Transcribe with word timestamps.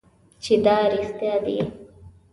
چې 0.43 0.53
دا 0.65 0.77
رښتیا 0.93 1.35
دي. 1.45 1.57